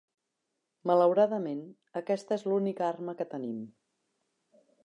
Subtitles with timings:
[0.91, 1.61] Malauradament,
[2.03, 3.63] aquesta és l'única arma que tenim.